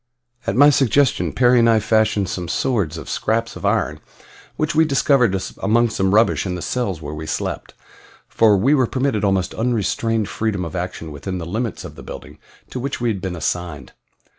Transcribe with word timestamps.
At 0.47 0.55
my 0.55 0.71
suggestion 0.71 1.31
Perry 1.31 1.59
and 1.59 1.69
I 1.69 1.79
fashioned 1.79 2.27
some 2.27 2.47
swords 2.47 2.97
of 2.97 3.07
scraps 3.07 3.55
of 3.55 3.67
iron 3.67 3.99
which 4.55 4.73
we 4.73 4.83
discovered 4.83 5.39
among 5.61 5.91
some 5.91 6.15
rubbish 6.15 6.43
in 6.43 6.55
the 6.55 6.63
cells 6.63 7.03
where 7.03 7.13
we 7.13 7.27
slept, 7.27 7.75
for 8.27 8.57
we 8.57 8.73
were 8.73 8.87
permitted 8.87 9.23
almost 9.23 9.53
unrestrained 9.53 10.27
freedom 10.27 10.65
of 10.65 10.75
action 10.75 11.11
within 11.11 11.37
the 11.37 11.45
limits 11.45 11.83
of 11.85 11.93
the 11.93 12.01
building 12.01 12.39
to 12.71 12.79
which 12.79 12.99
we 12.99 13.09
had 13.09 13.21
been 13.21 13.35
assigned. 13.35 13.91